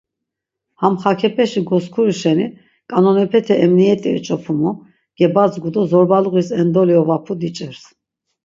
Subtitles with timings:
[0.81, 2.45] Ham xaǩepeşi goskuru şeni
[2.89, 4.71] ǩanonepete emniyet̆i eç̌opumu,
[5.17, 7.83] gebazgu do zorbaluğis endoli ovapu diç̌irs.